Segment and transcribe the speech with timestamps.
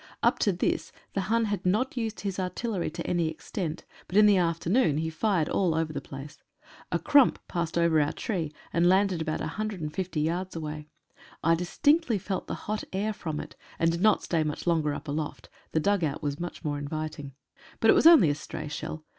[0.23, 4.25] Up to this the Hun had not used his artillery to any extent, but in
[4.25, 6.39] the afternoon he fired all over the place.
[6.91, 10.87] A "Krump" passed over our tree, and landed about 150 yards away.
[11.43, 14.95] I dis tinctly felt the hot air from it, and did not stay much longer
[14.95, 17.33] up aloft— the dugout was more inviting.
[17.79, 19.05] But it was only a stray shell.